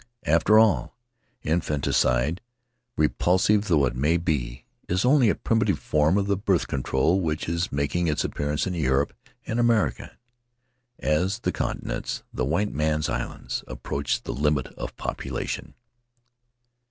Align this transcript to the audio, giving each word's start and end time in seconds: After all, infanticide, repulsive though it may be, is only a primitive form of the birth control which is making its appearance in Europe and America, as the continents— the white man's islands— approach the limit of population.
After 0.25 0.57
all, 0.57 0.97
infanticide, 1.43 2.41
repulsive 2.97 3.67
though 3.67 3.85
it 3.85 3.95
may 3.95 4.17
be, 4.17 4.65
is 4.89 5.05
only 5.05 5.29
a 5.29 5.35
primitive 5.35 5.77
form 5.77 6.17
of 6.17 6.25
the 6.25 6.35
birth 6.35 6.67
control 6.67 7.21
which 7.21 7.47
is 7.47 7.71
making 7.71 8.07
its 8.07 8.23
appearance 8.23 8.65
in 8.65 8.73
Europe 8.73 9.13
and 9.45 9.59
America, 9.59 10.17
as 10.97 11.41
the 11.41 11.51
continents— 11.51 12.23
the 12.33 12.45
white 12.45 12.73
man's 12.73 13.09
islands— 13.09 13.63
approach 13.67 14.23
the 14.23 14.33
limit 14.33 14.65
of 14.73 14.95
population. 14.95 15.75